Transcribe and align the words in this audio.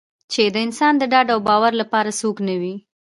چې 0.31 0.43
د 0.53 0.55
انسان 0.65 0.93
د 0.97 1.03
ډاډ 1.11 1.27
او 1.35 1.39
باور 1.47 1.73
لپاره 1.81 2.17
څوک 2.19 2.35
نه 2.47 2.55
وي. 2.61 2.75